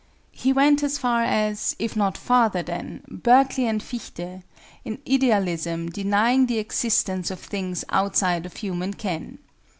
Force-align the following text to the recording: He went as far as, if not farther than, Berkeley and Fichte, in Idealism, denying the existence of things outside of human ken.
He 0.31 0.51
went 0.51 0.81
as 0.81 0.97
far 0.97 1.21
as, 1.21 1.75
if 1.77 1.95
not 1.95 2.17
farther 2.17 2.63
than, 2.63 3.03
Berkeley 3.07 3.67
and 3.67 3.83
Fichte, 3.83 4.41
in 4.83 4.97
Idealism, 5.07 5.89
denying 5.91 6.47
the 6.47 6.57
existence 6.57 7.29
of 7.29 7.39
things 7.39 7.85
outside 7.89 8.47
of 8.47 8.55
human 8.57 8.95
ken. 8.95 9.37